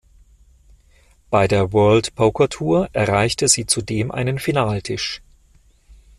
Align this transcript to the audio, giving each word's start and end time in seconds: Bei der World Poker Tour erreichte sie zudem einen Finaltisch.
Bei 1.29 1.47
der 1.47 1.73
World 1.73 2.15
Poker 2.15 2.49
Tour 2.49 2.89
erreichte 2.91 3.47
sie 3.47 3.67
zudem 3.67 4.09
einen 4.09 4.39
Finaltisch. 4.39 5.21